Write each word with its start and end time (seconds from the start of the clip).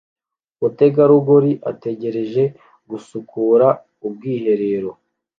Umutegarugori 0.57 1.51
ategereje 1.71 2.43
gusukura 2.89 3.67
ubwiherero 4.07 4.91